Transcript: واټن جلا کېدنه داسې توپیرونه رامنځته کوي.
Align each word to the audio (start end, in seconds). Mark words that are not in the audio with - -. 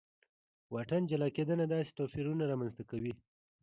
واټن 0.73 1.01
جلا 1.11 1.27
کېدنه 1.37 1.65
داسې 1.73 1.91
توپیرونه 1.99 2.43
رامنځته 2.51 2.83
کوي. 2.91 3.13